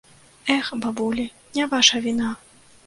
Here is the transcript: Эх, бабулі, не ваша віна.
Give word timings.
Эх, 0.55 0.71
бабулі, 0.85 1.27
не 1.59 1.71
ваша 1.77 2.05
віна. 2.09 2.35